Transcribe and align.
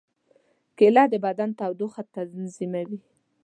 کېله 0.77 1.03
د 1.11 1.13
بدن 1.25 1.49
تودوخه 1.59 2.01
تنظیموي. 2.13 2.99